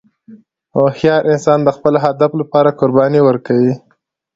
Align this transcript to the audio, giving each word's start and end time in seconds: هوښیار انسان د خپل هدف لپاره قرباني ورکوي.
هوښیار 0.75 1.21
انسان 1.33 1.59
د 1.63 1.69
خپل 1.77 1.93
هدف 2.05 2.31
لپاره 2.41 2.75
قرباني 2.79 3.21
ورکوي. 3.23 3.73